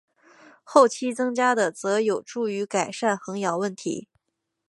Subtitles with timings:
[0.63, 4.07] 后期增加的则有助于改善横摇问题。